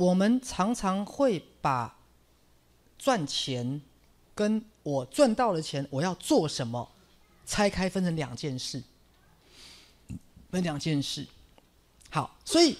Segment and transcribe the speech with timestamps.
[0.00, 1.94] 我们常常会把
[2.98, 3.82] 赚钱
[4.34, 6.90] 跟我赚到了钱我要做什么
[7.44, 8.82] 拆开分成两件事，
[10.50, 11.26] 分两件事。
[12.08, 12.78] 好，所以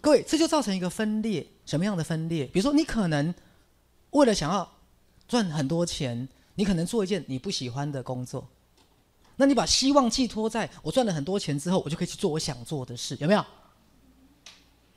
[0.00, 2.46] 各位这就造成一个分裂，什么样的分裂？
[2.46, 3.32] 比如说你可能
[4.10, 4.68] 为了想要
[5.28, 8.44] 赚很多钱，你可能做一件你不喜欢的工作，
[9.36, 13.46] 那你把希望寄托在我赚了很多钱之后，我就可以去做我想做的事，有没有？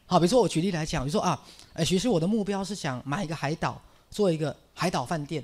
[0.09, 1.37] 好，比如说我举例来讲，比如说啊，
[1.73, 3.79] 哎，其实我的目标是想买一个海岛，
[4.09, 5.43] 做一个海岛饭店。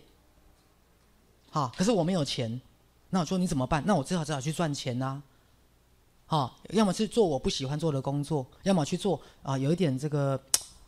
[1.51, 2.61] 好，可是我没有钱，
[3.09, 3.83] 那我说你怎么办？
[3.85, 5.21] 那我只好只好去赚钱呐。
[6.25, 10.41] 好，要么是做我不喜欢做的工作，要么去做啊，有一点这个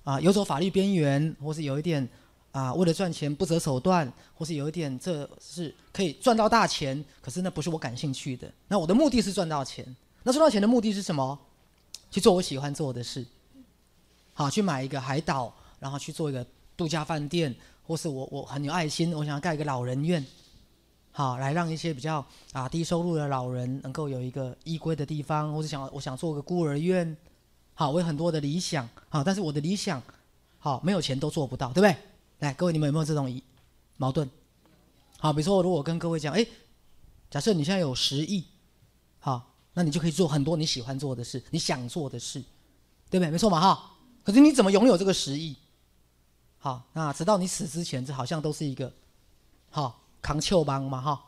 [0.05, 2.07] 啊游走法律边缘，或是有一点
[2.53, 8.49] 啊为了赚钱不择手段，或是有一点这是可以赚到大钱，可是那不是我感兴趣的。
[8.69, 9.85] 那我的目的是赚到钱，
[10.23, 11.37] 那赚到钱的目的是什么？
[12.09, 13.25] 去做我喜欢做的事。
[14.37, 17.55] 好，去买一个海岛，然后去做一个度假饭店，
[17.87, 20.23] 或是我我很有爱心，我想要盖一个老人院。
[21.13, 27.15] 好，来让一些比较啊低收入的老人能够有一个依归的地方，或是想我想做个孤儿院。
[27.73, 30.03] 好，我有很多的理想，好，但是我的理想，
[30.57, 31.95] 好没有钱都做不到，对不对？
[32.39, 33.41] 来，各位你们有没有这种
[33.95, 34.29] 矛盾？
[35.17, 36.45] 好，比如说如果跟各位讲，哎，
[37.29, 38.43] 假设你现在有十亿，
[39.19, 42.41] 好，那你就可以做很多你喜欢做的事，你想做的事，
[43.09, 43.31] 对不对？
[43.31, 43.91] 没错嘛，哈。
[44.25, 45.55] 可是你怎么拥有这个十亿？
[46.57, 48.91] 好，那直到你死之前，这好像都是一个，
[49.69, 50.01] 好。
[50.25, 51.23] 扛秋帮嘛哈，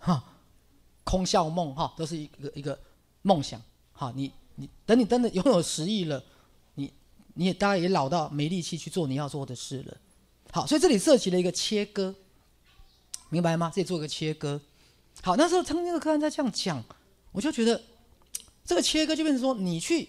[0.00, 0.24] 哈，
[1.04, 2.76] 空笑梦哈，都是一个一个
[3.22, 3.62] 梦想。
[3.92, 6.20] 好，你你等你真的拥有十亿了，
[6.74, 6.92] 你
[7.34, 9.96] 你也当然也老到没力气去做你要做的事了。
[10.50, 12.12] 好，所以这里涉及了一个切割，
[13.28, 13.70] 明白吗？
[13.72, 14.60] 这里做一个切割。
[15.22, 16.82] 好，那时候曾经的客人在这样讲，
[17.30, 17.80] 我就觉得
[18.64, 20.08] 这个切割就变成说，你去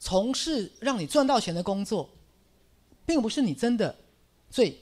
[0.00, 2.10] 从事让你赚到钱的工作，
[3.06, 3.94] 并不是你真的
[4.50, 4.76] 最。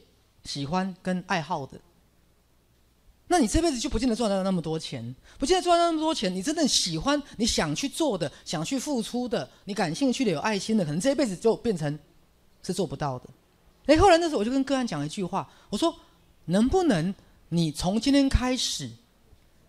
[0.45, 1.79] 喜欢跟爱好的，
[3.27, 6.35] 那你这辈子就不见得赚到那么多钱，不见得赚到那么多钱。
[6.35, 11.99] 你真正喜欢、你想去做的、想去付出的、你感兴趣的、有爱心的，可能这一辈子就变成
[12.63, 13.29] 是做不到的。
[13.87, 15.95] 哎，后来那时候我就跟个案讲一句话，我说：
[16.47, 17.15] 能不能
[17.51, 18.89] 你从今天开始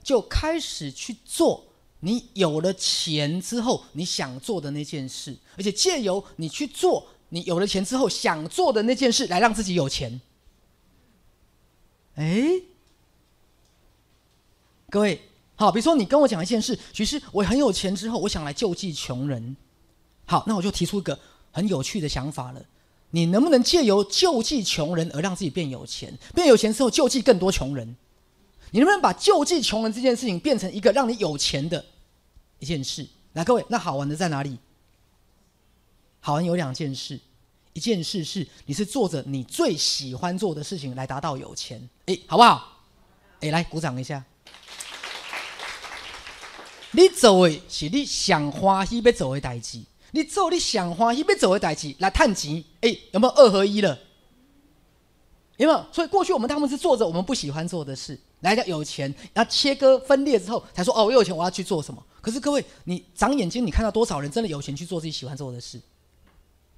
[0.02, 1.66] 就开始去做
[2.02, 10.22] 你有了钱之后你想做的那件事，而且借由你去做你有了钱之后想做的那件事，来让自己有钱。
[12.16, 12.44] 哎，
[14.90, 15.22] 各位，
[15.56, 19.56] 好，比如说你跟我讲一件事，其实我很有钱之后，我想来救济穷人。
[20.26, 21.18] 好，那我就提出一个
[21.52, 22.62] 很有趣的想法了：
[23.12, 26.18] 你能不能借由救济穷人而让自己变有钱？
[26.34, 27.96] 变有钱之后救济更多穷人？
[28.72, 31.84] 你能不能把救济穷人这件事情变成一个让你有钱的
[32.60, 33.08] 一件事？
[33.34, 34.58] 来，各位，那好玩的在哪里？
[36.20, 37.20] 好玩有两件事。
[37.74, 42.80] 一件事是，你是做着你最喜欢做的事情来达到有钱，哎，好不好？
[43.40, 44.22] 哎，来鼓掌一下。
[46.92, 49.82] 你做的是你想欢喜要做的代志，
[50.12, 53.98] 你做你想欢喜要做的代志来赚钱，哎，有没有二合一了？
[55.60, 55.86] 有没有？
[55.92, 62.02] 所以过去我们他们是做着我们不喜欢做的事，来叫有钱，然后切割分裂之后才说哦，我有钱，我要去做什么？
[62.22, 65.80] 可是各位，你长眼睛，你看到多少人真的有钱去做自己喜欢做的事？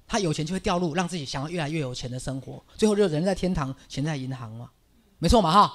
[0.08, 4.68] 他有钱就会掉入让自己想要越来越有钱的生活，最后就人在天堂，钱在银行嘛，
[5.18, 5.72] 没错嘛哈，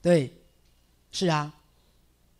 [0.00, 0.32] 对，
[1.12, 1.52] 是啊，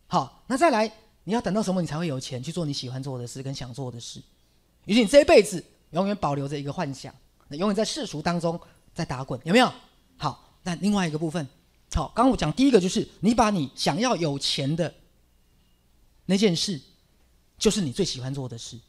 [0.07, 0.91] 好，那再来，
[1.25, 4.19] 你要等到什么你才会有钱去做你喜欢做的事跟想做的事？
[4.85, 7.13] 于是你这一辈子永远保留着一个幻想，
[7.49, 8.59] 永远在世俗当中
[8.93, 9.71] 在打滚，有没有？
[10.63, 11.47] 那另外一个部分，
[11.93, 14.93] 好，刚刚我讲第一个就是你把你想要有钱的
[16.25, 16.79] 那件事，
[17.57, 18.79] 就是你最喜欢做的事。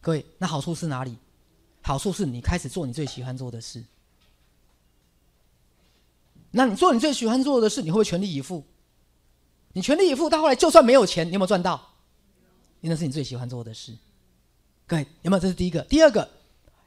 [0.00, 1.16] 各位，那好处是哪里？
[1.82, 3.84] 好处是你开始做你最喜欢做的事，
[6.50, 8.64] 那你做你最喜欢做的事，你会不会全力以赴？
[9.74, 11.94] 你全力以赴，到后来就算没有钱，你有没有赚到？
[12.80, 13.94] 因为那是你最喜欢做的事。
[14.86, 15.40] 各位有没有？
[15.40, 15.82] 这是第一个。
[15.82, 16.26] 第二个，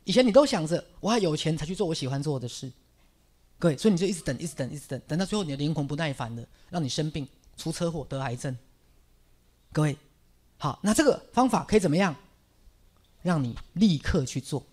[0.03, 2.71] 以前你都想着我要有钱才去做我喜欢做的事。
[3.59, 8.55] 各位，所以你就一直等，一直等，一直等，等到最后你的灵魂不耐烦了，让你生病、出车祸、得癌症。
[9.71, 9.97] 各位，
[10.57, 12.15] 好，那这个方法可以怎么样？
[13.23, 14.63] 让你立刻去做。